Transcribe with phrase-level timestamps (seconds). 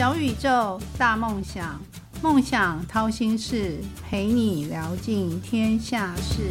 [0.00, 1.78] 小宇宙，大梦想，
[2.22, 6.50] 梦想掏心事，陪你聊尽天下事。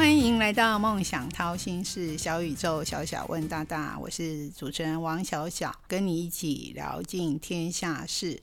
[0.00, 8.40] 欢迎来到梦想掏心事，小宇宙，小小问大大，我是主持人王小小，跟你一起聊尽天下事。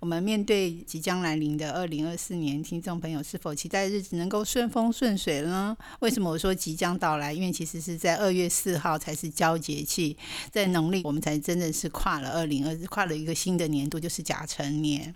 [0.00, 5.76] 我们面对即将来临的二零二四年，听众朋友是否期待日子能够顺风顺水呢？
[6.00, 7.34] 为什么我说即将到来？
[7.34, 10.16] 因为其实是在二月四号才是交节气，
[10.50, 15.14] 在农历我们才真的是跨了二零二，跨了一个新的年度，就是甲辰年。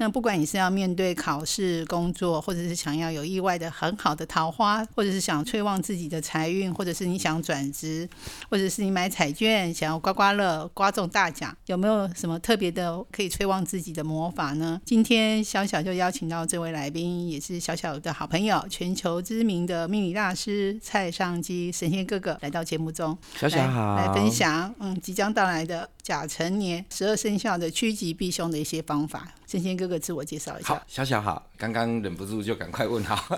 [0.00, 8.08] 那不管你是要面对考试、工作，或者是想要有意外的很好的桃花，或者是想催旺自己的财运，或者是你想转职，
[8.48, 14.80] 或者是你买彩券想要刮刮乐刮中大奖，有没有什么特别的可以催旺自己的魔法呢？
[14.86, 29.28] 今天小小就邀请到这位来宾，也是小小的好朋友，全球知名的命理大师蔡尚基神仙哥哥来到节目中，小小好，来分享嗯即将到来的甲辰年十二生肖的趋吉避凶的一些方法。
[29.50, 30.68] 神仙哥哥自我介绍一下。
[30.68, 33.36] 好，小小好，刚刚忍不住就赶快问好。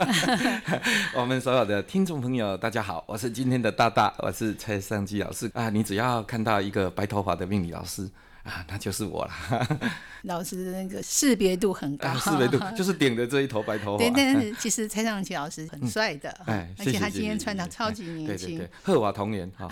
[1.16, 5.70] 我们所有的听众朋友，大家好，我是今天的大大，我是蔡尚基老师啊。
[5.70, 8.06] 你只要看到一个白头发的命理老师。
[8.44, 9.32] 啊，那就是我了。
[10.22, 13.98] 老师的那个识别度很 高，识别度 就是顶着这一头白头发。
[13.98, 19.68] 对，但是其实蔡尚奇老师很帅的，哎，而且他今天穿的超级年轻，对对对，鹤华童颜哈。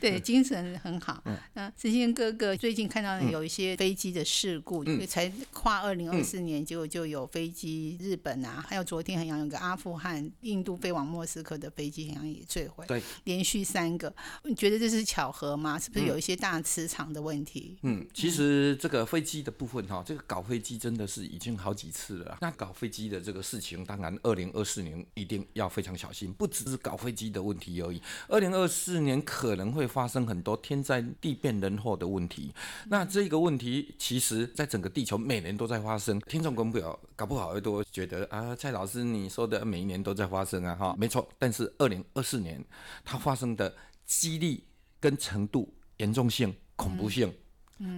[0.00, 1.22] 对，精神很好。
[1.54, 14.10] 那志兴哥哥最近看到有一些飞机的事故，因为才跨二零二四年，结果就有飞机，日本啊，还有昨天好像有个阿富汗、印度飞往莫斯科的飞机好像也坠毁，对，连续三个，
[14.44, 15.78] 你觉得这是巧合吗？
[15.78, 17.37] 是不是有一些大磁场的问题？
[17.38, 22.38] 问题，嗯，其实这个飞机的部分哈，这个搞飞机真的是已经好几次了。
[22.40, 28.02] 那搞飞机的这个事情，当然二零二四年一定要非常小心，不只是搞飞机的问题而已。
[28.26, 32.52] 二零二四年可能会发生很多天灾地变人祸的问题。
[32.88, 36.18] 那这个问题，其实在整个地球每年都在发生。
[36.20, 41.28] 听众朋友搞不好会多觉得啊，蔡老师你说的每一年都在发生啊，哈，没错。
[41.38, 42.64] 但是二零二四年
[43.04, 43.72] 它发生的
[44.04, 44.64] 几率
[44.98, 46.52] 跟程度严重性。
[46.78, 47.34] 恐怖性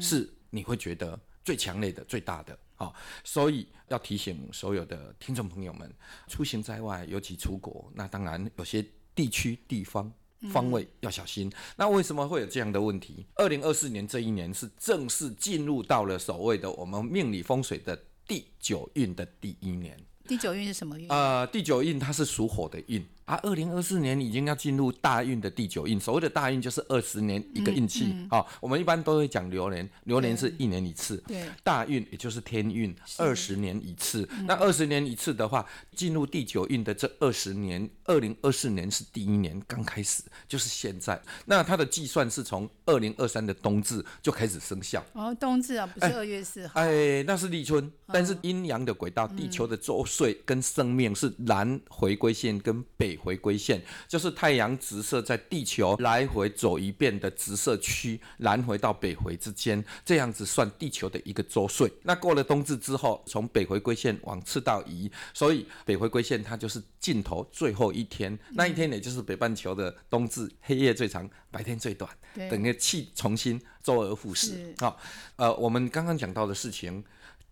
[0.00, 2.90] 是你会觉得最强烈的、最大的啊，
[3.22, 5.92] 所以要提醒所有的听众朋友们，
[6.28, 8.82] 出行在外，尤其出国，那当然有些
[9.14, 10.10] 地区、地方
[10.50, 11.52] 方位要小心。
[11.76, 13.26] 那为什么会有这样的问题？
[13.34, 17.94] 二零二四年这一年是正式进入到了所谓的我们命理风水的
[18.26, 19.98] 第九运的第一年。
[20.26, 21.06] 第九运是什么运？
[21.08, 23.04] 呃，第九运它是属火的运。
[23.30, 26.00] 啊，二零二四年已经要进入大运的第九运。
[26.00, 28.12] 所谓的大运就是二十年一个运气。
[28.28, 31.16] 好，我们一般都会讲流年，流年是一年一次。
[31.28, 34.28] 对，大运也就是天运，二十年一次。
[34.46, 35.64] 那二十年一次的话，
[35.94, 41.22] 进入第九运的这二十年，二零二四年是第一年刚开始，就是现在。
[41.46, 45.04] 那它的计算是从二零二三的冬至就开始生效。
[45.12, 46.80] 哦，冬至啊，不是二月四号。
[46.80, 53.19] 哎，那是立春，但是阴阳的轨道，地球的周岁跟生命是南回归线跟北。
[53.22, 61.92] 回归线就是太阳直射在地球来回走一遍的直射区，南回到北回之间，这样子算地球的一个周岁。
[62.02, 74.74] 那过了冬至之后，从北回归线往赤道移，所以北回归线它就是尽头最后一天，那一天也就是北半球的冬至，黑夜最长，白天最短，等个气重新周而复始。
[74.78, 74.98] 好，
[75.36, 77.04] 呃，我们刚刚讲到的事情。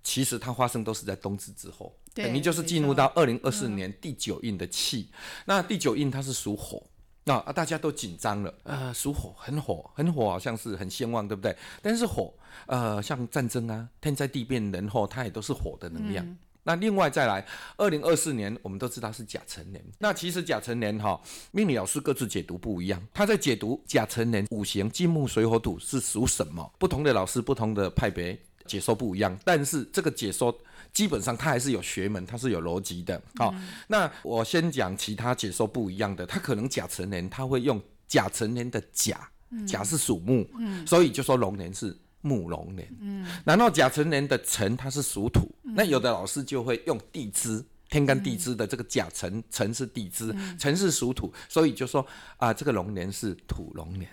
[0.05, 5.09] 其实它发生都是在冬至之后，等于就是进入到二零二四年第九印的气。
[5.45, 6.83] 那第九印它是属火，
[7.25, 11.57] 那啊大家都紧张了，呃，属火很火，很火，好像是很兴旺，对不对？
[11.81, 12.33] 但是火，
[12.67, 16.37] 呃，像战争啊、天灾地变、人祸，它也都是火的能量。
[16.65, 17.47] 那另外再来，
[17.79, 21.19] 二零二四年我们都知道是甲辰年，那其实甲辰年哈，
[21.51, 23.03] 命理老师各自解读不一样。
[23.15, 28.39] 他在解读甲辰年五行金木水火土是属什么，不同的老师不同的派别。
[28.67, 30.55] 解说不一样，但是这个解说
[30.99, 33.23] 基本上它还是有学门，它是有逻辑的。
[33.37, 33.55] 好，
[33.87, 39.31] 那我先讲其他解说不一样的，它可能甲辰年，他会用甲辰年的甲，
[39.65, 40.45] 甲是属木，
[40.85, 42.89] 所以就说龙年是木龙年。
[43.01, 47.65] 嗯，然后甲辰年的辰它是属土，那有的老师就会用地支。
[47.89, 52.07] 天干地支的这个甲辰，辰是地支，辰是属土，所以就说
[52.37, 54.09] 啊，这个龙年是土龙年。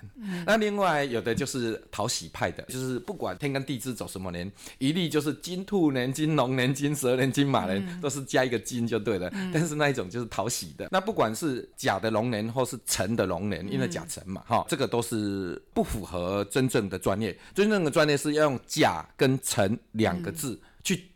[0.46, 9.30] 那另外有的就是讨喜派的，就是不管天干地支走什么年，一律就是金兔年、金龙年、金蛇年、金马年，都是加一个金就对了。
[9.54, 10.88] 但是那一种就是讨喜的。
[10.92, 17.38] 那不管是甲的龙年或是辰的龙年，因为甲辰嘛，哈，这个都是不符合真正的专业。
[17.54, 20.60] 真正的专业是要用甲跟辰两个字。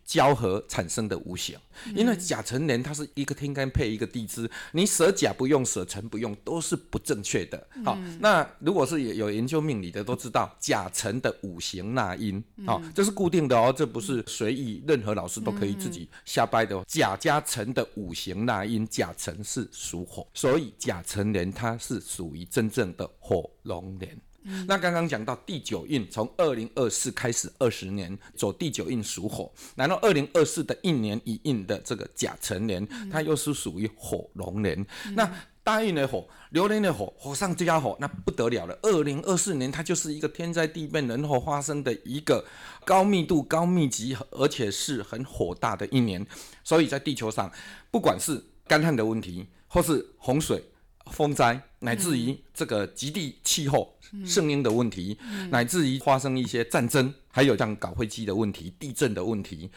[0.10, 1.56] 去交合产生的五行，
[1.96, 7.68] 因为甲辰年它是一个天干配一个地支，你舍甲不用，舍辰不用，都是不正确的。
[7.86, 16.84] 好，那如果是有有研究命理的都知道，甲辰的五行纳音，好，这是固定的哦，这不是随意，任何老师都可以自己瞎掰的。
[16.88, 24.20] 甲加辰的五行纳音，甲辰是属火，所以甲辰年它是属于真正的火龙年。
[24.68, 34.86] 那刚刚讲到第九印，从二零二四开始二十年走第九印属火，然后二零二四的一年一印的这个甲辰年，它又是属于火龙年。
[35.14, 35.30] 那
[35.64, 38.78] 大运的火，流年的火，火上加火，那不得了了。
[38.82, 42.44] 二零二四年它就是一个天灾地变、人祸发生的一个
[42.84, 46.26] 高密度、高密集，而且是很火大的一年。
[46.64, 47.52] 所以在地球上，
[47.92, 50.64] 不管是干旱的问题，或是洪水。
[51.10, 55.18] 风灾，乃至于这个极地气候、声音的问题，
[55.50, 59.70] 乃至于发生一些战争，还有像搞飞机的问题、地震的问题，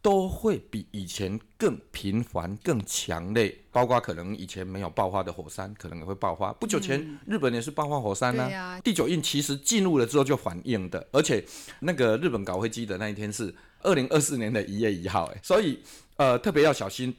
[0.00, 3.56] 都会比以前更频繁、更强烈。
[3.70, 6.52] 包括可能以前没有爆发的火山，可能也会爆发。
[6.54, 8.80] 不久前日本也是爆发火山呢。
[8.82, 11.44] 第九印其实进入了之后就反应的，而且
[11.80, 15.78] 那个日本搞飞机的那一天是二零二四年的一月一号，哎，所以
[16.16, 17.14] 呃特别要小心。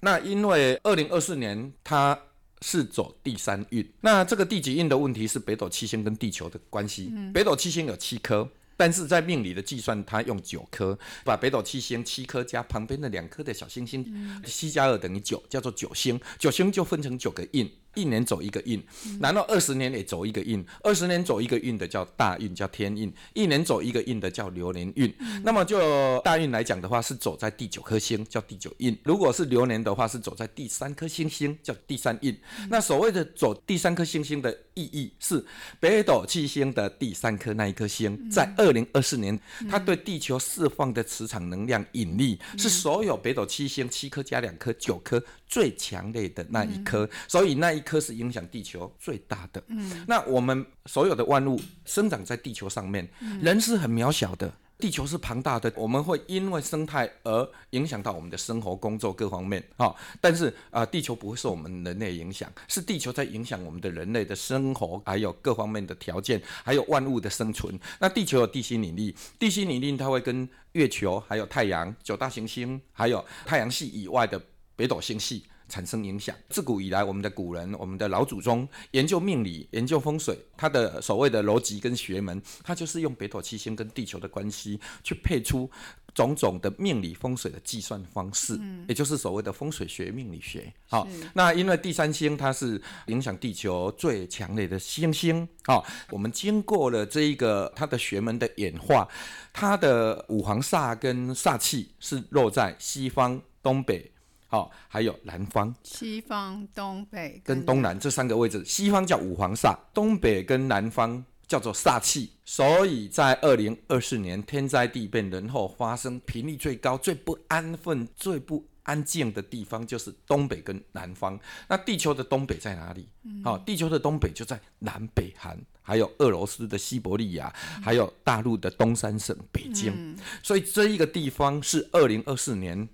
[0.00, 2.18] 那因为二零二四年它。
[2.62, 7.12] 是走第三运，那这个第几运的问题是北斗七星跟地球的关系。
[7.32, 8.48] 北斗七星有七颗。
[8.80, 14.06] 但是在命理的计算，它用九颗，把北斗七星七颗加旁边的两颗的小星星，
[14.46, 16.20] 七加二等于九，叫做九星。
[16.38, 17.68] 九星就分成九个印。
[17.98, 18.80] 一年走一个运，
[19.20, 25.12] 然后二十年也走一个运，二十年走一个运的叫大运，叫天运；一年走一个运的叫流年运。
[25.42, 32.38] 那么就大运来讲的话，是走在第九颗星，叫第九运；如果是流年的话，是走在第三颗星星，叫第三运。
[32.70, 35.44] 那所谓的走第三颗星星的意义，是
[35.80, 39.36] 北斗七星的第三颗那一颗星，在二零二四年，
[39.68, 47.82] 它对地球释放的磁场能量引力，是所有北斗七星七颗加两颗九颗最强烈的那一颗，所以那一。
[47.88, 49.62] 颗是影响地球最大的。
[49.68, 53.08] 嗯，那我们所有的万物生长在地球上面，
[53.40, 55.72] 人是很渺小的，地球是庞大的。
[55.74, 59.94] 我们会因为生态而影响到我们的生活、工作各方面啊。
[60.20, 67.78] 但是啊，地球不会受我们人类影响，是地球在影响我们的人类的生活，还有各方面的条件，还有万物的生存。
[67.98, 74.40] 那地球有地心引力，地心引力它会跟月球、还有太阳、九大行星，还有太阳系以外的
[74.76, 75.44] 北斗星系。
[75.68, 76.34] 产生影响。
[76.48, 85.70] 自古以来，我们的古人、我们的老祖宗研究命理、研究风水，他的所谓的逻辑跟学门，他就是用北斗七星跟地球的关系去配出
[86.14, 90.72] 种种的命理风水的计算方式，也就是所谓的风水学命理学。
[90.88, 95.46] 好，那因为第三星它是影响地球最强烈的星星。
[95.64, 99.06] 好，我们经过了这一个它的学门的演化，
[99.52, 104.10] 它的五行煞跟煞气是落在西方、东北。
[104.50, 112.30] 好，还有南方、西方、东北跟东南这三个位置，西方叫五黄煞，东北跟南方叫做煞气。
[112.46, 121.38] 所以在二零二四年天灾地变、人祸发生频率最高、最不安分、最不安静的地方，就是东北跟南方。
[121.68, 123.06] 那地球的东北在哪里？
[123.44, 130.16] 好，地球的东北就在南北韩，还有俄罗斯的西伯利亚，还有大陆的东三省北京。
[130.42, 132.88] 所以这一个地方是二零二四年。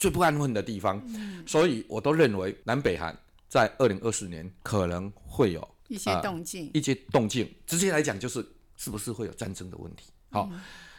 [0.00, 1.00] 最不安分的地方，
[1.46, 3.16] 所以我都认为南北韩
[3.48, 7.46] 在二零二四年可能会有一些动静，一些动静。
[7.66, 8.44] 直接来讲，就是
[8.76, 10.06] 是不是会有战争的问题？
[10.30, 10.48] 好。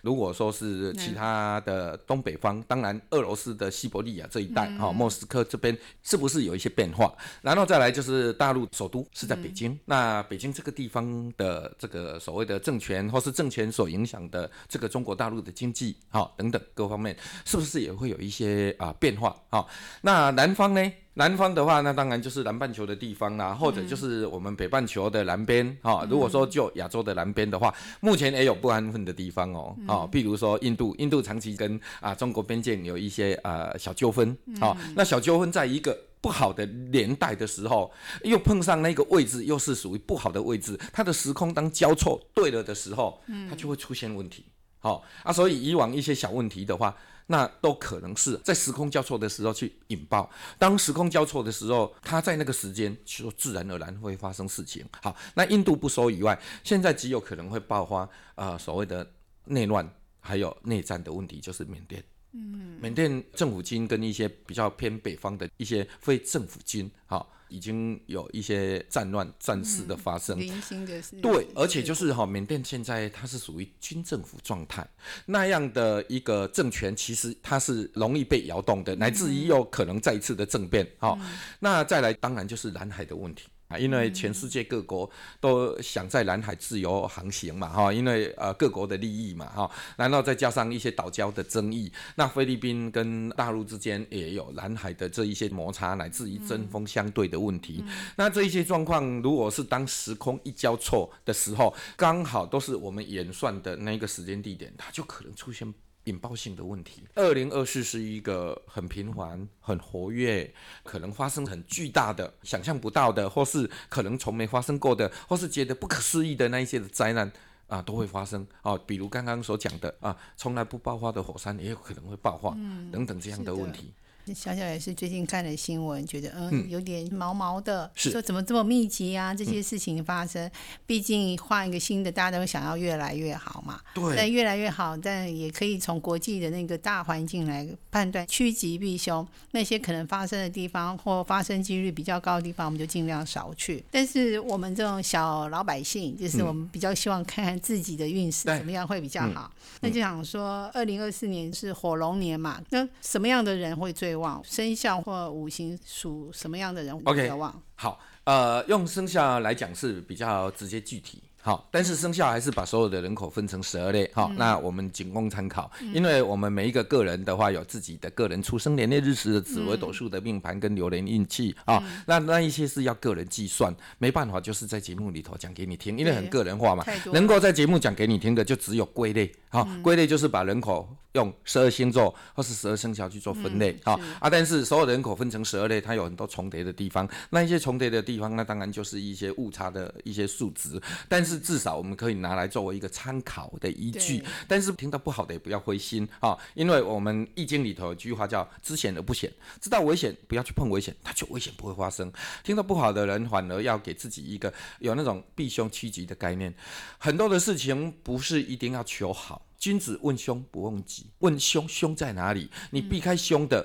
[0.04, 7.14] 如果说是其他的东北方，当然俄罗斯的西伯利亚这一带，哈，莫斯科这边是不是有一些变化？
[7.44, 19.36] 然后再来就是大陆首都是在北京，那北京这个地方的这个所谓的政权或是政权所影响的这个中国大陆的经济，哈，等等各方面，是不是也会有一些啊变化？
[19.52, 19.68] 哈，
[20.02, 20.92] 那南方呢？
[21.16, 26.08] 南方的话，那当然就是南半球的地方啦，或者就是我们北半球的南边哈。
[26.10, 29.76] 如果说就亚洲的南边的话，目前也有不安分的地方哦。
[29.90, 34.78] 哦，譬如说印度，印度长期跟啊中国边境有一些呃小纠纷啊。
[34.96, 37.92] 那小纠纷在一个不好的年代的时候，
[38.24, 44.46] 又碰上那个位置，又是属于不好的位置，它的时空当交错对了的时候，它就会出现问题。
[44.80, 46.96] 好啊，所以以往一些小问题的话。
[47.28, 50.30] 那都可能是在时空交错的时候去引爆。
[50.60, 54.86] 当时空交错的时候，它在那个时间就自然而然会发生事情。
[55.02, 59.10] 好，那印度不说以外，现在极有可能会爆发啊所谓的
[59.46, 62.04] 内乱还有内战的问题，就是缅甸。
[62.34, 70.40] 嗯，缅甸政府军跟一些比较偏北方的一些非政府军，哈，已经有一些战乱战事的发生。
[70.40, 71.18] 零星的是。
[71.18, 74.88] 对，而且就是哈，缅甸现在它是属于军政府状态，
[75.26, 80.90] 那样的一个政权，其实它是容易被摇动的，乃至于有可能再一次的政变。
[81.00, 81.18] 哈，
[81.60, 83.48] 那再来，当然就是南海的问题。
[83.72, 85.10] 啊，因为全世界各国
[85.40, 97.84] 都想在南海自由航行嘛，哈，因为呃各国的利益嘛，哈，然后再加上一些岛礁的争议，那菲律宾跟大陆之间也有南海的这一些摩擦，乃至于针锋相对的问题。
[98.18, 105.74] 那这一些状况，如果是当时空一交错的时候，刚好都是我们演算的那个时间地点，它就可能出现。
[106.06, 107.04] 引爆性的问题。
[107.16, 110.52] 二零二四是一个很频繁、很活跃，
[110.84, 117.32] 可能发生很巨大的、想象不到的，或是可能从没发生过的，或是觉得不可思议的那一些的灾难
[117.68, 118.78] 啊，都会发生哦。
[118.86, 122.50] 比如刚刚所讲的啊，从来不爆发的火山也有可能会爆发，
[122.92, 123.94] 等等这样的问题。
[124.34, 129.34] 小小也是最近看了新闻，觉得嗯有点毛毛的，说怎么这么密集啊？
[129.34, 130.50] 这些事情发生，
[130.86, 133.82] 毕竟换一个新的，大家都想要越来越好嘛。
[133.96, 134.16] 对。
[134.16, 139.28] 但越来越好，但也可以从国际的那个大环境来判断，趋吉避凶。
[139.52, 143.84] 那些可能发生的地方或发生几率比较高的地方，我们就尽量少去。
[143.90, 149.52] 但是我们这种小老百姓，就是我们比较希望看看自己的运势怎么样会比较好。
[149.80, 152.62] 那就想说，二零二四年是火龙年嘛？
[152.70, 154.11] 那什么样的人会最？
[154.16, 157.62] 旺生肖或五行属什么样的人比较旺？
[157.76, 161.22] 好，呃，用生肖来讲是比较直接具体。
[161.44, 164.08] 好，但是生肖还是把所有的人口分成十二类。
[164.14, 171.84] 好，那我们仅供参考，因为我们每一个个人的话有自己的个人出生年月日时的紫微斗数的命盘跟流年运气啊。
[172.06, 176.86] 那那一些是要个人计算，没办法，就是在节目里头讲给你听，因为很个人化嘛。
[177.12, 179.32] 能够在节目讲给你听的，就只有归类。
[179.50, 183.78] 好，归类就是把人口用十二星座或是十二生肖去做分类。
[183.84, 187.08] 好啊，但是所有人口分成十二类，它有很多重叠的地方。
[187.32, 190.82] 那一些重叠的地方，那当然就是一些误差的一些数值。
[191.08, 194.24] 但是至少我们可以拿来作为一个参考的依据。
[194.48, 202.12] 但是听到不好的也不要灰心啊，因为我们易经里头有句话叫“知险而不险”，知道危险不要去碰危险，它就危险不会发生。
[202.44, 206.54] 听到不好的人，反而要给自己一个有那种避凶趋吉的概念。
[206.98, 209.46] 很多的事情不是一定要求好。
[209.62, 212.50] 君子问凶不问吉，问凶凶在哪里？
[212.72, 213.64] 你避开凶的，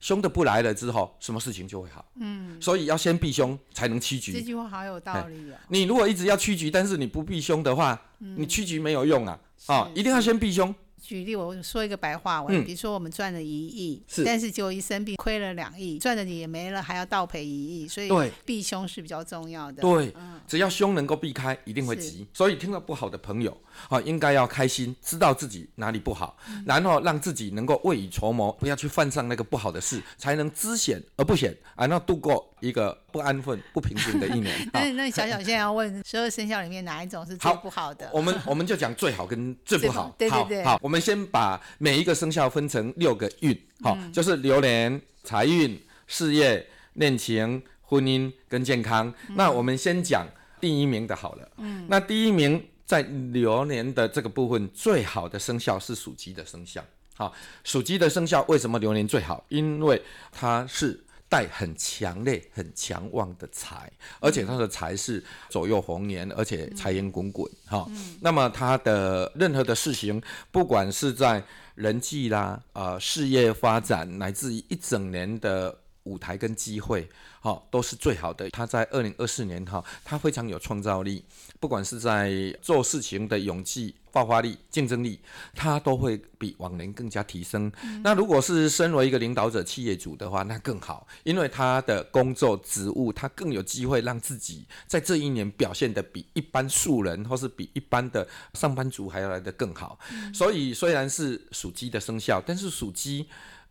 [0.00, 2.04] 凶的不来了之后，什么事情就会好。
[2.16, 4.32] 嗯，所以要先避凶，才能趋吉。
[4.32, 5.60] 这句话好有道理啊！
[5.68, 9.38] 你如果一直要趋吉，但是你不避凶的话，你趋吉没有用啊！
[9.66, 10.74] 啊，一定要先避凶。
[11.06, 18.10] 举例，我说一个白话文，比如说我们赚了一亿，但是结果一生病亏了两亿，赚的也没了，还要倒赔一亿，所以
[18.44, 19.80] 避凶是比较重要的。
[19.80, 20.12] 对，
[20.48, 22.26] 只要凶能够避开，一定会急。
[22.32, 23.56] 所以听到不好的朋友，
[23.88, 26.36] 啊，应该要开心，知道自己哪里不好，
[26.66, 34.54] 然后让自己能够未雨绸缪，不要去犯上那个不好的事，才能知险而不险，啊，那度过一个不安分、不平静的一年。
[34.74, 38.10] 那那小小现在要问十二生肖里面哪一种是最不好的？
[38.12, 40.14] 我们我们就讲最好跟最不好。
[40.18, 40.96] 对对对，好，我们。
[41.06, 49.14] 先把每一个生肖分成六个运，好，就是流年、财运、事业、恋情、婚姻跟健康。
[49.36, 50.26] 那我们先讲
[50.60, 51.48] 第一名的好了。
[51.58, 56.82] 嗯，那第一名在流年的这个部分，最好的生肖是属鸡的生肖。
[57.14, 57.32] 好，
[57.62, 59.44] 属鸡的生肖为什么流年最好？
[59.48, 61.05] 因为它是。
[61.28, 63.90] 带很强烈、很强旺的财，
[64.20, 67.86] 而且他的财是左右逢源，而且财源滚滚哈。
[68.20, 71.42] 那么他的任何的事情，不管是在
[71.74, 77.06] 人际啦、呃事业发展，乃至于一整年的舞台跟机会，
[77.40, 78.48] 哈，都是最好的。
[78.50, 81.22] 他在二零二四年哈，他非常有创造力，
[81.60, 82.32] 不管是在
[82.62, 83.94] 做事情的勇气。
[84.12, 85.20] 爆发力、竞争力，
[85.54, 87.70] 他都会比往年更加提升。
[88.02, 99.98] 那如果是身为一个领导者、企业主的话，那更好，因为他的工作职务，他更有机会让自己在这一年表现的比一般素人，或是比一般的上班族还要来得更好。
[100.32, 103.26] 所以虽然是属鸡的生肖，但是属鸡。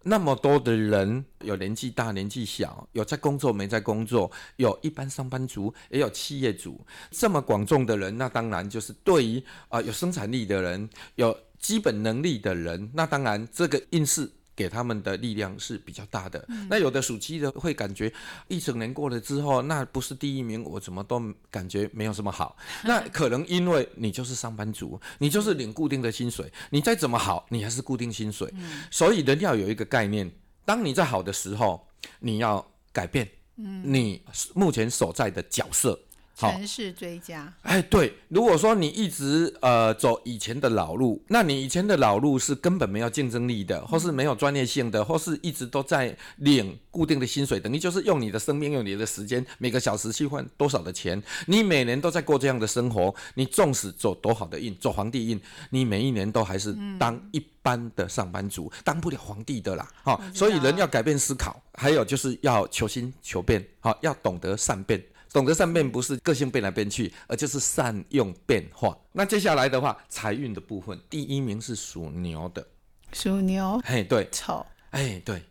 [0.08, 14.32] 那么多的人，有年纪大、年纪小，有在工作没在工作，有一般上班族，也有企业主，这么广众的人，那当然就是对于啊有生产力的人，有基本能力的人，那当然这个运势。
[14.56, 16.48] 给他们的力量是比较大的。
[16.70, 18.12] 那有的属鸡的会感觉
[18.48, 21.22] 一整年过了之后，那不是第一名，我怎么都
[21.52, 22.56] 感觉没有什么好。
[22.84, 28.52] 那可能因为你就是上班族，你就是领固定的薪水，你再怎么好，你还是固定薪水。
[28.90, 30.32] 所以人要有一个概念：
[30.64, 31.88] 当你在好的时候，
[32.20, 34.22] 你要改变你
[34.54, 36.00] 目前所在的角色。
[36.38, 37.51] 好，城市追加。
[37.62, 55.39] 哎，对，如果说你一直呃走以前的老路，那你以前的老路是根本没有竞争力的，或是没有专业性的，或是一直都在领固定的薪水，等于就是用你的生命、用你的时间，每个小时去换多少的钱，你每年都在过这样的生活，你纵使走多好的运，走皇帝运，
[55.70, 59.88] 你每一年都还是当一般的上班族，当不了皇帝的啦。
[60.04, 65.01] 哈、所以人要改变思考，还有就是要求新求变，好、要懂得善变。
[65.36, 68.98] 懂得善变不是个性变来变去，而就是善用变化。
[69.12, 72.65] 那接下来的话，财运的部分，第一名是属牛的，
[73.12, 73.77] 属牛。
[73.84, 75.44] 嘿，对，丑，哎，对，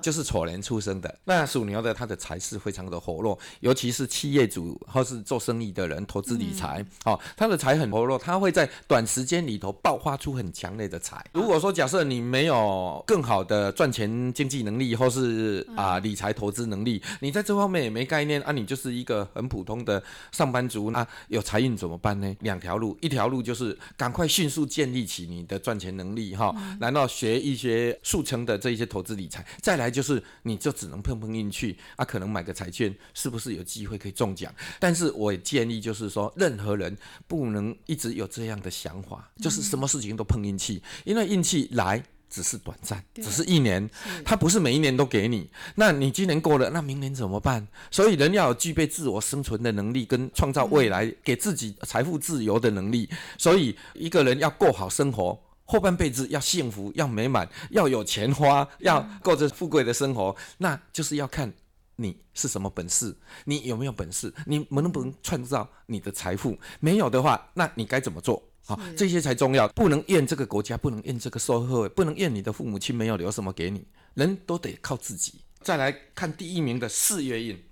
[0.00, 1.14] 就是丑年出生的。
[1.24, 11.24] 那属牛的，他的财势非常的活络，尤其是企业主或是做生意的人，投资理财，哦，他的财很活络，他会在短时间里头爆发出很强烈的财。
[11.32, 22.34] 如果说假设你没有更好的赚钱经济能力，或是啊、理财投资能力，你在这方面也没概念啊，你就是一个很普通的上班族啊，有财运怎么办呢？
[22.40, 34.54] 两条路，一条路就是赶快迅速建立起你的赚钱能力哈，然后学一些速成的这一些投资理财，再来就是你就只能碰碰运气啊，可能买个彩券是不是有机会可以中奖？
[34.78, 42.02] 但是我也建议就是说，任何人不能一直有这样的想法，就是什么事情都碰运气，因为运气来。
[42.34, 43.90] 只是短暂，只是一年，
[44.24, 45.50] 它不是每一年都给你。
[45.74, 47.68] 那你今年过了，那明年怎么办？
[47.90, 53.06] 所以人要有具备自我生存的能力，跟创造未来给自己财富自由的能力。
[53.36, 55.38] 所以一个人要过好生活，
[55.72, 61.50] 后半辈子要幸福、要美满、要有钱花、要过着富贵的生活，那就是要看。
[61.96, 63.14] 你是什么本事？
[63.44, 64.32] 你有没有本事？
[64.44, 66.58] 你能不能创造你的财富？
[66.80, 68.42] 没有的话，那你该怎么做？
[68.66, 69.66] 好，这些才重要。
[69.68, 73.86] 不能怨这个国家，不能怨这个社会，不能怨你的父母亲没有留什么给你。
[74.14, 75.34] 人都得靠自己。
[75.62, 77.64] 再来看第一名的事业运，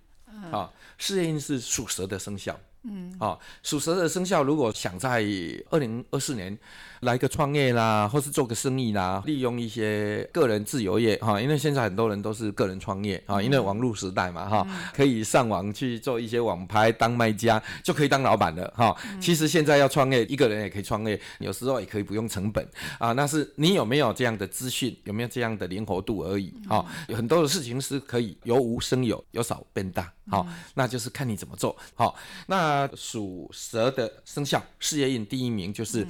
[0.51, 2.59] 啊，事业运是属蛇的生肖。
[2.83, 5.23] 嗯，啊，属蛇的生肖如果想在
[5.71, 6.57] 二零二四年
[7.01, 18.95] 来个创业啦，或是做个生意啦，利用一些个人自由业哈，因为现在很多人都是个人创业啊，因为网络时代嘛哈，可以上网去做一些网拍当卖家，就可以当老板了哈。
[19.19, 22.67] 其实现在要创业，一个人也可以创业，有时候也可以不用成本
[22.99, 23.13] 啊。
[23.13, 26.85] 那是你有没有这样的资讯，有没有这样的灵活度而已哈。
[27.09, 32.15] 有很多的事情是可以由无生有，由少变大，好，那就是看你怎么做好。
[32.47, 36.07] 那属蛇的生肖事业运第一名就是。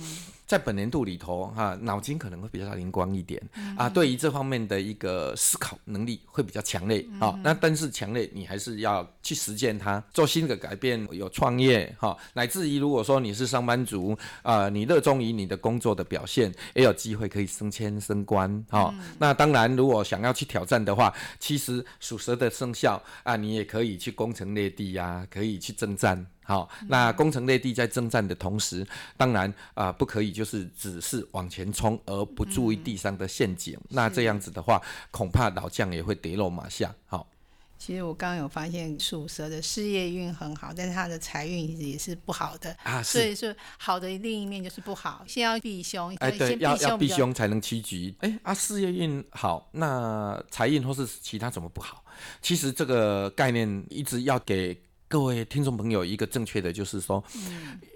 [0.50, 3.40] 在本年度里头，哈，脑筋可能会比较灵光一点
[3.78, 7.38] 啊，对于这方面的一个思考能力会比较强烈啊。
[7.44, 18.92] 那但是强烈，你还是要去实践它，做新的改变，有创业哈，乃至于如果说你是上班族啊，你热衷于你的工作的表现，也有机会可以升迁升官哈。
[19.20, 26.26] 那当然，如果想要去挑战的话，其实属蛇的生肖啊，你也可以去攻城略地呀，可以去征战。
[26.50, 28.84] 好，那攻城略地在征战的同时，
[29.16, 33.78] 当然啊、不可以就是只是往前冲，而不注意地上的陷阱。
[33.90, 34.82] 那这样子的话，
[35.12, 36.92] 恐怕老将也会跌落马下。
[37.06, 37.24] 好，
[37.78, 42.76] 其实我刚刚有发现，属蛇的事业运很好，但是他的财运其实也是不好的。
[42.82, 46.12] 啊，所，以说，好的另一面就是不好，先要避凶。
[46.16, 48.16] 哎，对，要要避凶才能趋吉。
[48.22, 52.04] 哎啊，事业运好，那财运或是其他怎么不好？
[52.42, 54.76] 其实这个概念一直要给
[55.10, 57.20] 各位听众朋友一个正确的，就是说，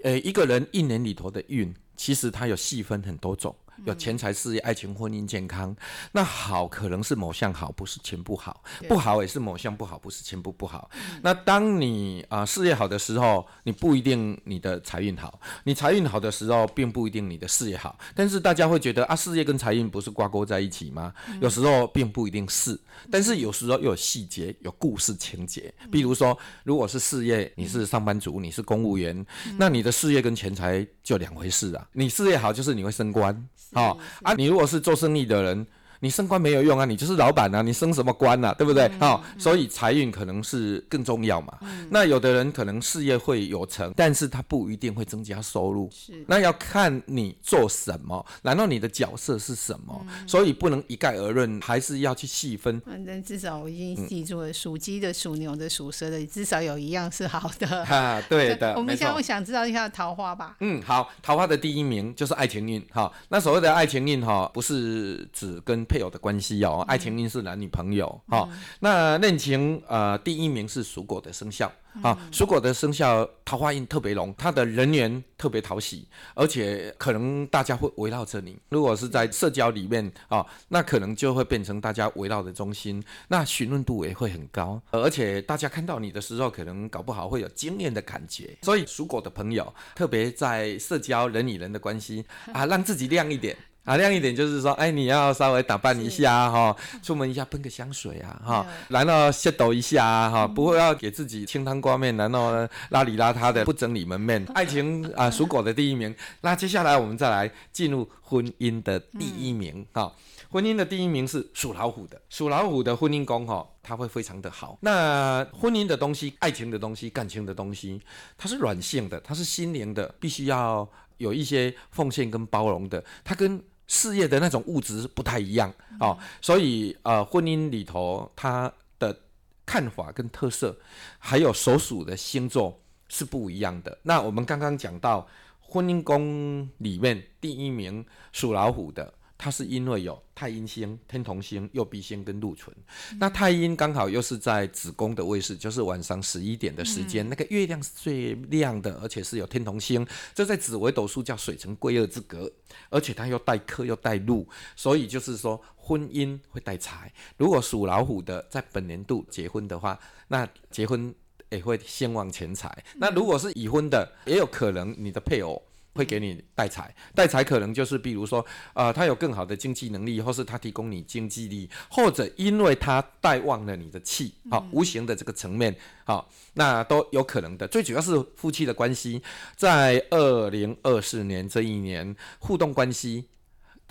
[0.03, 3.55] 呃，一个人一年里头的运，其实它有细分很多种。
[3.83, 5.75] 有钱财、事业、爱情、婚姻、健康。
[6.11, 8.53] 那好可能是某项好，不是全部好；
[8.87, 10.89] 不好也是某项不好，不是全部不好。
[11.21, 15.29] 那当你啊、事业好的时候，你不一定你的财运好；
[15.63, 17.97] 你财运好的时候，并不一定你的事业好。
[18.15, 21.13] 但是大家会觉得啊，事业跟财运不是挂钩在一起吗？
[21.41, 22.79] 有时候并不一定是，
[23.11, 25.73] 但是有时候又有细节、有故事情节。
[25.91, 29.25] 比如说，如果是事业，你是上班族，你是公务员，
[29.57, 31.87] 那你的事业跟钱财就两回事啊。
[31.93, 35.65] 你事业好，就是你会升官，哦啊，你如果是做生意的人。
[35.99, 38.89] 你升官没有用啊，你就是老板啊，你升什么官啊，对不对？
[39.01, 41.57] 哦，所以财运可能是更重要嘛。
[41.89, 45.89] 那有的人可能事业会有成，但是他不一定会增加收入。
[45.91, 52.79] 是那要看你做什么，然后你的角色是什么，所以不能一概而论，还是要去细分。
[52.81, 57.67] 反正至少我已经记住了，属鸡的、属牛的、属蛇的，至少有一样是好的。
[57.83, 59.25] 哈，对的， 我们现在会。
[59.25, 60.55] 想知道一下桃花吧？
[60.59, 63.11] 嗯，好，桃花的第一名就是爱情运哈。
[63.29, 68.49] 那所谓的爱情运哈，不是指跟配偶的关系哦，爱情运是男女朋友哈。
[68.81, 78.57] 那恋情呃，第一名是属狗的生肖啊，属狗的生肖桃花运特别浓，他的人缘特别讨喜，而且可能大家会围绕着你。
[78.67, 88.57] 如果是在社交里面啊，那可能就会变成大家围绕的中心，那询问度也会很高，而且大家看到你的时候，可能搞不好会有惊艳的感觉。
[88.63, 93.55] 所以属狗的朋友，特别在社交人与人的关系啊，让自己亮一点。
[93.85, 102.51] 啊，亮一点就是说，哎，你要稍微打扮一下哈，出门一下喷个香水啊哈，然后卸抖一下哈，不会要给自己清汤挂面，然后
[102.89, 104.43] 邋里邋遢的不整理门面。
[104.55, 106.13] 爱情啊，属狗的第一名。
[106.41, 110.11] 那接下来我们再来进入婚姻的第一名哈，
[110.49, 114.79] 婚姻的第一名是属老虎的，属老虎的婚姻宫哈，它会非常的好。
[114.81, 118.01] 那婚姻的东西、爱情的东西、感情的东西，
[118.35, 129.17] 它是软性的，它是心灵的，必须要有一些奉献跟包容的，它跟事业的那种物质不太一样哦，所以呃，婚姻里头他的
[129.65, 130.77] 看法跟特色，
[131.19, 133.97] 还有所属的星座是不一样的。
[134.03, 135.27] 那我们刚刚讲到
[135.59, 139.13] 婚姻宫里面第一名属老虎的。
[139.37, 142.75] 它是因为有太阴星、天同星、右弼星跟禄存，
[143.19, 152.51] 那太阴刚好又是在子宫的位置，就是晚上十一点的时间，那个月亮是最亮的，而且是有天同星，这在紫微斗数叫水成贵二之格，
[152.89, 157.11] 而且它又带克又带禄，所以就是说婚姻会带财。
[157.37, 161.13] 如果属老虎的在本年度结婚的话，那结婚
[161.49, 162.83] 也会先旺钱财。
[162.95, 165.61] 那如果是已婚的，也有可能你的配偶。
[165.95, 177.67] 会给你带财，带财可能就是比如说，呃，他有更好的经济能力，或是他提供你经济力，或者因为他带旺了你的气，好，无形的这个层面，好，那都有可能的。
[177.67, 179.21] 最主要是夫妻的关系，
[179.55, 183.25] 在二零二四年这一年，互动关系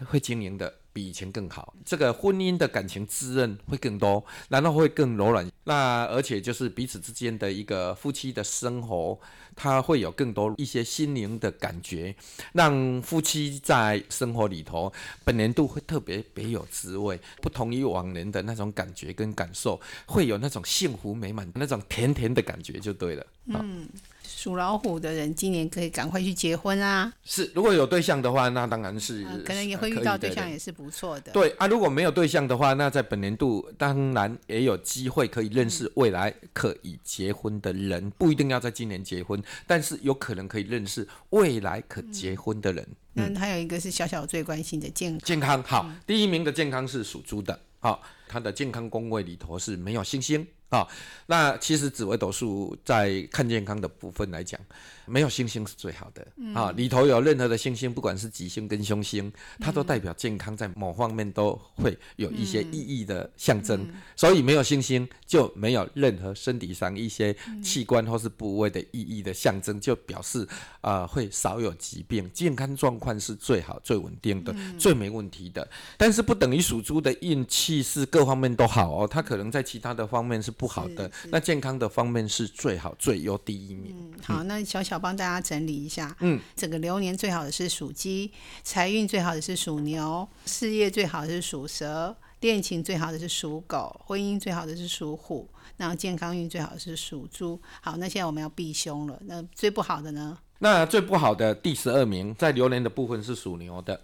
[0.06, 0.74] 会经营的。
[0.94, 5.50] 比以前更好，这个婚姻的感情滋润会更多，然后会更柔软。
[5.64, 9.18] 那而且就是彼此之间的一个夫妻的生活，
[9.56, 12.14] 它会有更多一些心灵的感觉，
[12.52, 14.92] 让夫妻在生活里头
[15.24, 23.26] 本年度会特别别有滋味，不同于往年的那种感觉跟感受，会有那种幸福美满、那种甜甜的感觉就对了。
[23.46, 23.88] 嗯。
[24.26, 27.10] 属老虎的人今年可以赶快去结婚啊！
[27.24, 31.32] 是，如果有对象的话，那当然是可能也会遇到对象，也是不错的。
[31.32, 42.86] 对啊，如果没有对象的话，那在本年度当然也有机会可以认识未来可以结婚的人，不一定要在今年结婚，但是有可能可以认识未来可结婚的人。
[43.16, 50.46] 嗯还有一个是小小最关心的健康，健康好，第一名的健康是属猪的，好，他的健康宫位里头是没有星星。
[50.70, 50.84] 啊，
[51.26, 54.60] 那其实紫微斗数在看健康的部分来讲，
[55.06, 56.72] 没有星星是最好的啊。
[56.72, 63.88] 里头有任何的星星，不管是吉星跟凶星，它都代表健康，在某方面都会有一些意义的象征。
[64.16, 70.44] 所以没有星星，就没有任何身体上一些器官或是部位的意义的象征，就表示
[70.80, 75.68] 啊会少有疾病，健康状况是最好、最稳定的、最没问题的。
[75.96, 80.64] 但是不等于属猪的运气是各方面都好哦，它可能在其他的方面是不。
[80.64, 83.94] 不好的，那健康的方面是最好最优第一名。
[83.94, 86.16] 嗯，好，那小小帮大家整理一下。
[86.20, 88.30] 嗯，整个流年最好的是属鸡，
[88.62, 97.60] 财运最好的是属牛，事业最好的是属蛇，恋情最好的是属狗，婚姻最好的是属虎，那健康运最好是属猪。
[97.80, 99.18] 好，那现在我们要避凶了。
[99.26, 100.38] 那最不好的呢？
[100.58, 104.00] 那最不好的第十二名，在流年的部分是属牛的。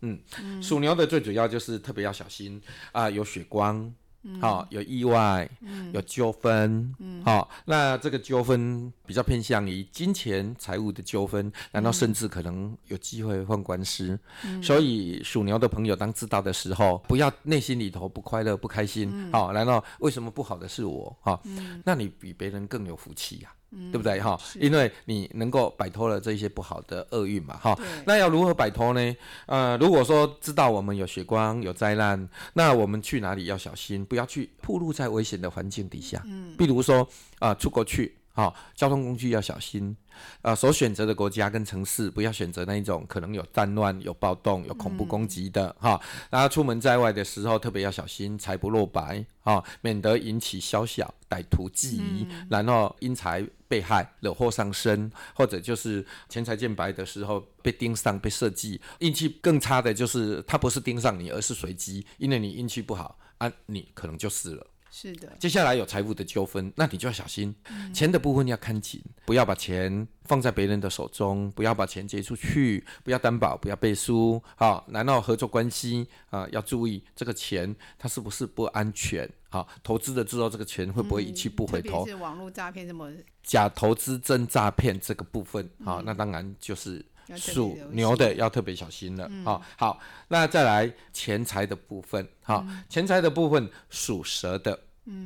[0.00, 0.20] 嗯，
[0.62, 2.60] 属牛的最主要就是特别要小心
[2.92, 3.94] 啊，有血光。
[4.40, 5.48] 好，有意外，
[5.92, 14.18] 有纠纷，好，那这个纠纷比较偏向于金钱、财务的纠纷，难道甚至可能有机会换官司？
[14.62, 19.30] 所以属牛的朋友，当知道的时候，不要内心里头不快乐、不开心。
[19.32, 21.14] 好，难道为什么不好的是我？
[21.20, 21.40] 哈，
[21.84, 23.52] 那你比别人更有福气呀。
[23.90, 24.38] 对不对哈？
[24.60, 27.78] 因为你能够摆脱了这些不好的厄运嘛哈。
[28.06, 29.16] 那要如何摆脱呢？
[29.46, 36.22] 呃，如果说知道我们有血光有灾难，那我们去哪里要小心，不要去暴露在危险的环境底下。
[36.26, 37.08] 嗯，比如说
[37.38, 38.16] 啊，出国去。
[38.36, 39.96] 好，交通工具要小心，
[40.42, 46.00] 呃，所选择的国家跟城市不要选择那一种可能有战乱、有暴动、有恐怖攻击的哈。
[46.30, 58.80] 然后出门在外的时候特别要小心，财不露白啊，免得引起宵小歹徒觊觎，然后因财被害、惹祸上身，或者就是钱财见白的时候被盯上、被设计。
[59.00, 64.64] 运气更差的就是他不是盯上你，而是随机，因为你运气不好啊，你可能就死了。
[64.92, 67.52] 是的，接下来有财务的纠纷，那你就要小心，
[67.92, 82.04] 钱的部分要看紧，不要把钱放在别人的手中，不要把钱借出去，不要担保，不要背书，好，难道合作关系啊，要注意这个钱它是不是不安全，好，投资了之后这个钱会不会一去不回头？
[82.04, 83.08] 是网络诈骗这么
[83.44, 87.04] 假投资真诈骗这个部分，好，那当然就是
[87.36, 94.76] 属牛的要特别小心了，好，好，那再来钱财的部分，好，钱财的部分属蛇的。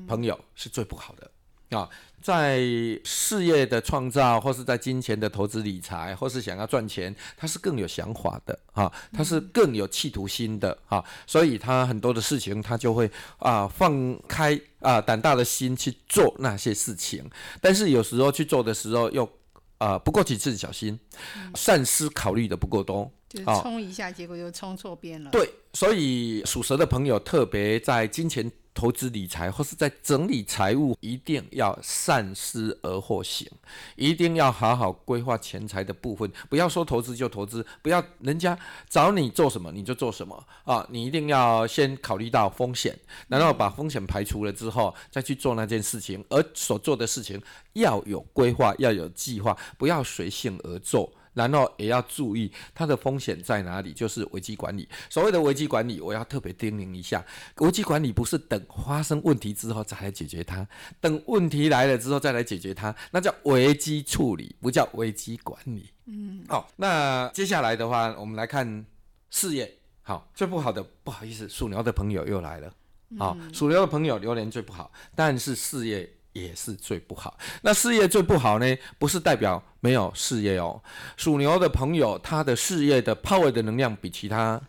[0.09, 1.31] 朋友是最不好的
[1.71, 1.89] 啊，
[2.23, 2.61] 在
[3.05, 17.29] 事业的创造，或是在金钱的投资理财，或是想要赚钱，他是更有想法的啊，他是更有企图心的啊，所以他很多的事情，他就会啊放开啊胆大的心去做那些事情，
[17.61, 19.29] 但是有时候去做的时候又
[19.77, 20.99] 啊不过几次小心，
[21.55, 25.31] 善思考虑的不够多，就是冲一下，结果就冲错边了。
[25.31, 28.51] 对，所以属蛇的朋友特别在金钱。
[28.79, 33.51] 投资理财或是在整理财务，一定要善思而后行，
[33.97, 36.31] 一定要好好规划钱财的部分。
[36.49, 38.57] 不要说投资就投资，不要人家
[38.89, 40.87] 找你做什么你就做什么啊！
[40.91, 46.25] 你一定要先考虑到风险，然后把风险排除了之后，再去做那件事情。
[46.29, 51.13] 而所做的事情要有规划，要有计划，不要随性而做。
[51.39, 54.89] 然后也要注意它的风险在哪里，就是危机管理。
[55.09, 57.25] 所谓的危机管理，我要特别叮咛一下：
[57.59, 60.67] 危机管理不是等发生问题之后再来解决它，
[61.01, 65.89] 等问题来了之后再来解决它，那叫危机处理，不叫危机管理。
[66.07, 68.85] 嗯，好，那接下来的话，我们来看
[69.31, 69.73] 事业。
[70.03, 72.75] 好，最不好的，不好意思，属牛的朋友又来了。
[73.17, 76.18] 好，属牛的朋友流年最不好，但是事业。
[76.33, 77.39] 也是最不好。
[77.63, 78.77] 那事业最不好呢？
[78.99, 80.81] 不是代表没有事业哦。
[81.17, 84.61] 属牛的朋友，他的事业的 power 的能量比其他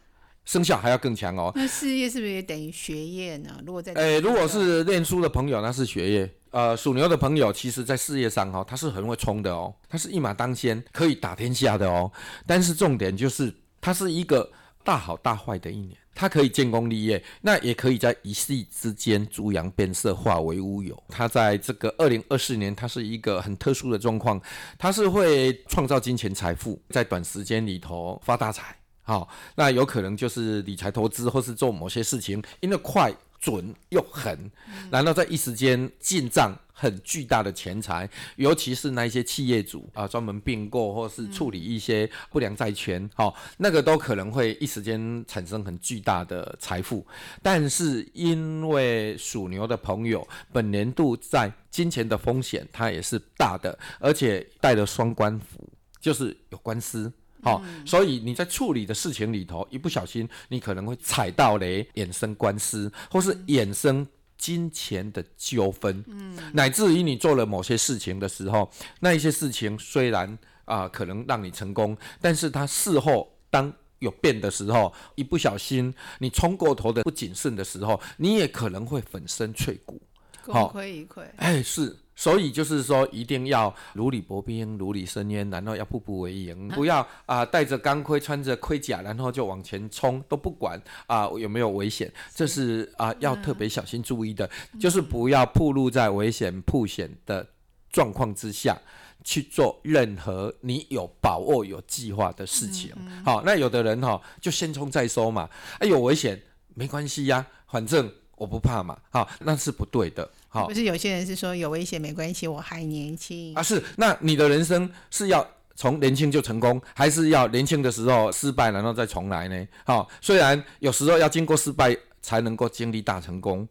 [0.45, 1.52] 生肖还要更强哦。
[1.56, 3.62] 那事业是不是也等于学业呢？
[3.65, 6.34] 如果在诶，如果是念书的朋友，那是学业。
[6.52, 12.12] 呃，属牛的朋友，其实在事业上哈，他是很会冲的哦，他是一马当先，可以打天下的哦。
[12.48, 14.52] 但是重点就是，他是一个
[14.84, 15.95] 大好大坏的一年。
[16.19, 21.01] 他可以建功立业，那也可以在一夕之间猪羊变色，化为乌有。
[21.08, 24.38] 他在这个二零二四年，他是一个很特殊的状况，
[24.77, 28.75] 他是会创造金钱财富，在短时间里头发大财。
[29.01, 33.15] 好，那有可能就是理财投资，或是做某些事情，因为快。
[33.39, 34.52] 准又狠，
[34.91, 47.06] 然后在一时间进账很巨大的钱财，尤其是那一些企业主啊，专门并购或是处理一些不良债权，哈，那个都可能会一时间产生很巨大的财富。
[47.41, 55.69] 但是因为属牛的朋友，本年度在金钱的风险它也是大的，而且带了双官符，
[56.02, 57.12] 就是有官司。
[57.41, 64.06] 好，所以你在处理的事情里头，一不小心，你可能会踩到雷，衍生官司，或是衍生
[64.38, 80.02] 金钱的纠纷，嗯，乃至于你做了某些事情的时候，那一些事情虽然啊可能让你成功，但是它事后当有变的时候，一不小心你冲过头的不谨慎的时候，你也可能会粉身碎骨，
[80.45, 81.23] 功亏一篑。
[81.38, 81.95] 哎，是。
[82.19, 90.77] 所以就是说，一定要如履薄冰，如履深渊，然后要步步为营，不要啊带着钢盔，穿着盔甲，然后就往前冲，都不管
[91.08, 97.47] 啊有没有危险，这是啊要特别小心注意的，就是不要暴露在危险破险的
[97.89, 98.77] 状况之下
[99.23, 102.91] 去做任何你有把握、有计划的事情。
[103.23, 106.38] 好，那有的人哈就先冲再收嘛，哎有危险
[106.75, 110.29] 没关系呀，反正我不怕嘛，好那是不对的。
[110.49, 113.62] 好，不是有些人是说有危险没关系，我还年轻啊。
[113.62, 119.67] 是，那你的人生是要从年轻就成功，还是要年轻的时候失败然后再重来呢？
[119.85, 123.67] 好，虽然有时候要经过失败才能够经历大成功，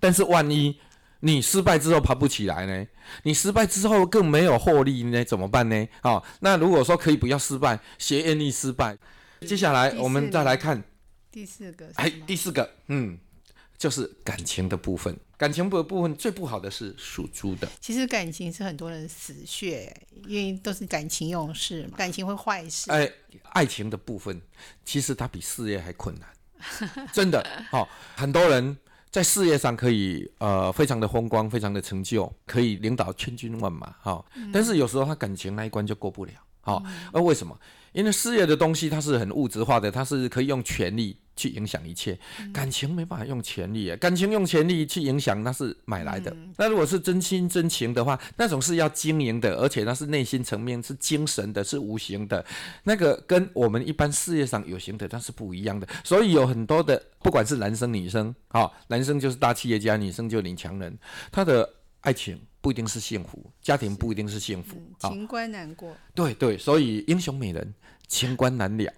[0.00, 0.74] 但是万一
[1.20, 2.86] 你失败之后爬不起来呢？
[3.24, 5.22] 你失败之后更没有获利呢？
[5.24, 5.86] 怎么办呢？
[6.00, 8.96] 好，那如果说可以不要失败，学愿意失败，
[9.46, 10.82] 接下来我们再来看
[11.30, 13.18] 第四个，哎，第四个，嗯。
[13.78, 17.68] 就是感情的部分，感情的部分最不好的是属猪的。
[17.80, 19.92] 其实感情是很多人死穴，
[20.28, 22.90] 因为都是感情用事嘛，感情会坏事。
[22.92, 23.10] 哎，
[23.50, 24.40] 爱情的部分
[24.84, 27.44] 其实它比事业还困难， 真的。
[27.70, 28.76] 好，很多人
[29.10, 34.24] 在事业上可以呃非常的风光，非常的成就，可以领导千军万马，哈。
[34.52, 36.82] 但是有时候他感情那一关就过不了，好。
[37.12, 37.58] 而为什么？
[37.92, 41.18] 因为事业的东西它是很物质化的，它是可以用权力。
[41.34, 42.18] 去影响一切，
[42.52, 46.34] 感情没办法用权力，感情用权力去影响那是买来的。
[46.56, 52.44] 那如果是真心真情的话，那种是要经营的，而且那是内心层面是精神的，是无形的，
[52.84, 55.88] 那个跟我们一般事业上有形的那是不一样的。
[56.04, 60.96] 所以有很多的，不管是男生女生，哈，男生就是大企业家，女生就领强人，
[61.30, 61.68] 他的
[62.00, 65.94] 爱情不一定是幸福，家庭不一定是幸福，情关难过。
[66.14, 67.74] 对对，所以英雄美人。
[68.08, 68.92] 情关难了，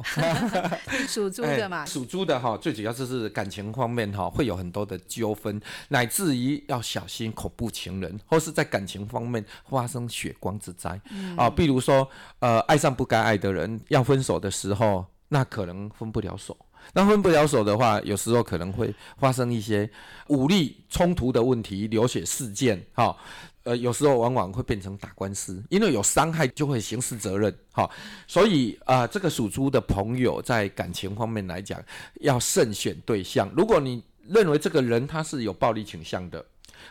[1.07, 11.01] 属猪的嘛，属猪的哈，最主要就是感情方面哈，会有很多的纠纷，乃至于要小心恐怖情人，或是在感情方面发生血光之灾
[11.37, 11.49] 啊。
[11.49, 12.09] 比如说，
[12.41, 16.57] 呃，爱上不该爱的人，要分手的时候，那可能分不了手。
[16.93, 19.89] 那分不了手的话，有时候可能会发生一些
[20.27, 23.17] 武力冲突的问题，流血事件哈。
[23.65, 27.91] 呃，有时候往往会变成打官司，因为有伤害就会刑事责任，哈，
[28.27, 31.83] 所以啊，这个属猪的朋友在感情方面来讲，
[32.21, 33.51] 要慎选对象。
[33.57, 36.45] 如果你认为这个人他是有暴力倾向的，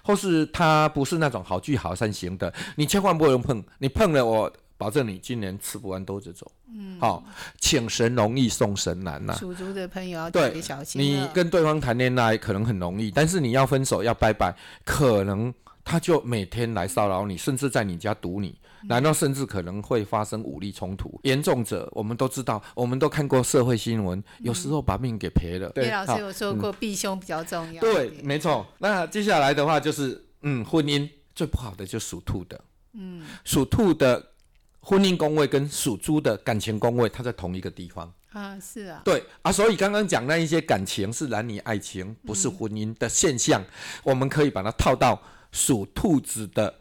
[0.03, 3.63] 或是他不是那种好聚好散型的，你千万不能碰。
[3.77, 6.51] 你碰了，我保证你今年吃不完兜着走。
[6.75, 7.23] 嗯，好，
[7.59, 9.36] 请神容易送神难呐。
[9.39, 10.99] 属猪的朋友要特别小心。
[10.99, 15.53] 你跟对方谈恋爱可能很容易，但是你要分手要拜拜，可能。
[15.86, 21.19] 他就每天来骚扰你，甚至在你家堵你，难道甚至可能会发生武力冲突？
[21.24, 25.69] 严重者，我们都知道，我们都看过社会新闻，有时候把命给赔了。
[25.76, 27.82] 叶老师有说过，避凶比较重要。
[27.82, 28.65] 对，没错。
[28.80, 32.60] 那接下来的话就是，嗯，婚姻最不好的就属兔的。
[32.93, 34.32] 嗯，属兔的
[34.80, 38.10] 婚姻宫位跟属猪的感情宫位，它在同一个地方。
[38.32, 39.02] 啊，是啊。
[39.04, 43.62] 对啊，所以刚刚讲那一些感情是男女爱情，不是婚姻的现象，
[44.02, 45.22] 我们可以把它套到。
[45.54, 46.74] 属兔子的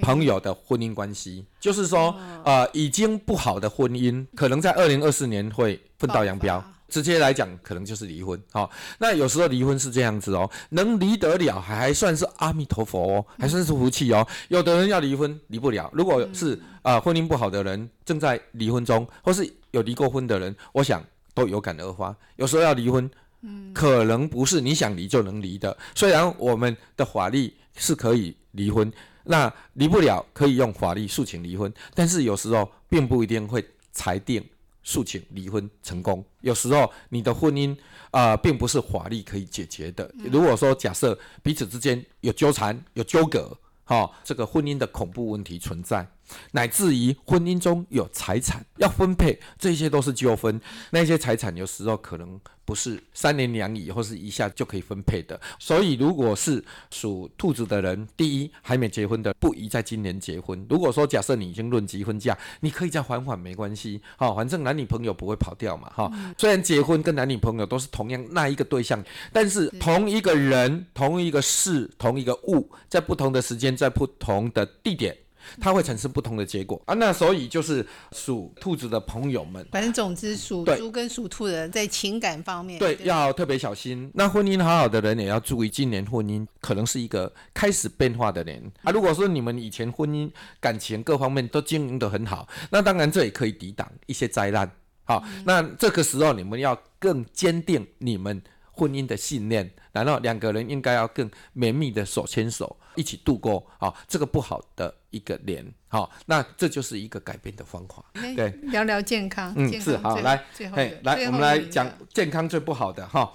[0.00, 6.64] 朋友的婚姻关系，就是说，呃，已经不好的婚姻，可能在二零二四年会分道扬镳。
[6.88, 8.40] 直接来讲，可能就是离婚。
[8.52, 14.24] 好，那有时候离婚是这样子哦，能离得了，还算是阿弥陀佛哦，还算是福气哦。
[14.46, 15.90] 有的人要离婚，离不了。
[15.92, 22.16] 如果是啊，婚姻不好的人正在离婚中，或是有离过婚的人，我想都有感而发。
[22.36, 23.10] 有时候要离婚，
[23.42, 25.76] 嗯，可能不是你想离就能离的。
[25.92, 27.52] 虽然我们的法律。
[27.76, 28.92] 是可以离婚，
[29.24, 34.44] 那离不了可以用法律诉请离婚，但是有时候并不一定会裁定
[34.82, 36.24] 诉请离婚成功。
[36.40, 37.76] 有时候你的婚姻
[38.10, 40.10] 啊，并不是法律可以解决的。
[40.32, 46.06] 如果说假设彼此之间有纠缠、有纠葛，哈，这个婚姻的恐怖问题存在。
[46.52, 50.60] 乃至于婚姻中有财产要分配，这些都是纠纷。
[50.90, 55.40] 那些财产有时候可能不是三年两以或是一下就可以分配的。
[55.58, 60.66] 所以，如果是属兔子的人，第一还没结婚的，不宜在今年结婚。
[60.68, 64.00] 如果说假设你已经论及婚嫁，你可以再缓缓，没关系。
[64.16, 65.90] 好，反正男女朋友不会跑掉嘛。
[65.94, 75.16] 哈，虽然结婚跟男女朋友都是同样那一个对象，但是同一个人、同一个事、同一个物，在不同的时间，在不同的地点。
[75.60, 84.10] 它会产生不同的结果啊，那所以就是属兔子的朋友们，反正总之属猪跟属兔的人在情感方面，对要特别小心。
[84.14, 88.92] 那婚姻好好的人也要注意，今年婚姻可能是一个开始变化的年啊。
[88.92, 90.30] 如果说你们以前婚姻
[90.60, 94.70] 感情各方面都经营得很好，那当然这也可以抵挡一些灾难。
[95.04, 98.42] 好，那这个时候你们要更坚定你们
[98.76, 102.76] 婚姻的信念，然后两个人应该要更绵密的手牵手。
[102.94, 108.02] 一起度过好这个不好的一个年，好，那这就是一个改变的方法。
[108.34, 113.30] 对，聊聊健康，嗯，是好来，嘿，来，我们来讲健康最不好的哈，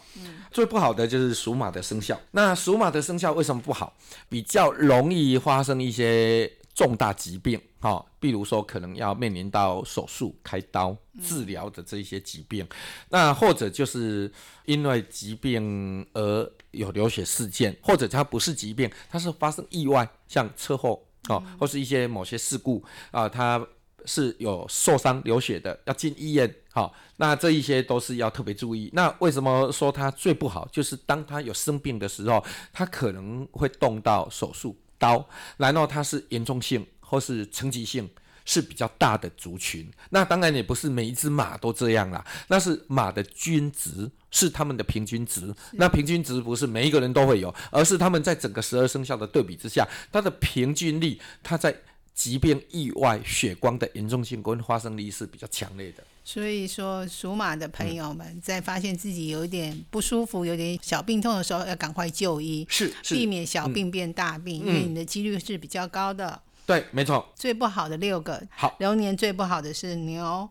[0.49, 2.19] 最不好的就是属马的生肖。
[2.31, 3.95] 那属马的生肖为什么不好？
[4.27, 12.67] 比较容易发生一些重大疾病，哈，比如说可能要面临到手术、开刀治疗的这一些疾病，
[13.09, 14.31] 那或者就是
[14.65, 16.51] 因为疾病而。
[16.71, 22.81] 有流血事件，或者它不是疾病，它是发生意外，像车祸啊，或是一些某些事故
[23.11, 23.61] 啊，它
[24.05, 26.55] 是有受伤流血的，要进医院。
[26.71, 28.89] 好，那这一些都是要特别注意。
[28.93, 30.65] 那为什么说它最不好？
[30.71, 38.07] 就是当他有生病的时候，他可能会动到手术刀，然后它是严重性或是层级性。
[38.43, 45.53] 是比较大的族群，那当然也不是每一只马都这样啦，那是马的均值，是他们的平均值。
[45.73, 51.71] 那平均值不是每一个人都会有，而是他们在整个十二生肖的对比之下，它的平均力，它在
[52.13, 56.03] 疾病、意外、血光的严重性跟发生率是比较强烈的。
[56.23, 66.39] 所以说，属马的朋友们在发现自己有一点不舒服、有点小病痛的时候，要赶快就医，是避免小病变大病，因为你的几率是比较高的。
[66.67, 67.27] 对，没错。
[67.35, 70.47] 最不好的六个，好，流年最不好的是牛，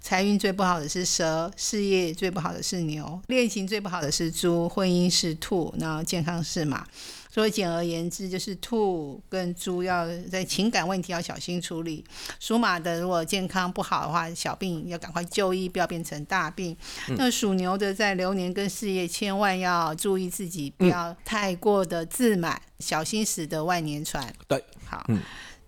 [0.00, 6.86] 财运最不好的是蛇，事业最不好的是牛，恋情最不好的是猪，婚姻是兔，然后健康是马。
[7.32, 12.04] 所以简而言之，就是兔跟猪要在情感问题要小心处理。
[12.38, 16.76] 属马的如果健康不好的话，小病要赶快就医，不要变成大病。
[17.16, 24.30] 那属牛的在流年跟事业，千万要注意自己，不要太过的自满，小心驶得万年船。
[24.46, 25.02] 对，好。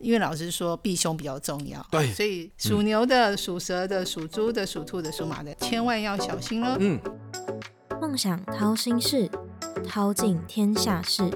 [0.00, 6.76] 因为老师说避凶比较重要，对，所以属牛的、属蛇的、属猪的、属兔的、属马的，千万要小心喽。
[6.78, 7.00] 嗯，
[8.02, 9.30] 梦想掏心事，
[9.88, 11.30] 掏尽天下事。